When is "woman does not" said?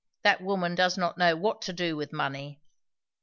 0.41-1.19